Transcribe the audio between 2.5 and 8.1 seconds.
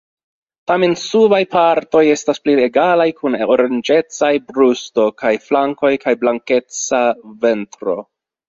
egalaj kun oranĝecaj brusto kaj flankoj kaj blankeca ventro.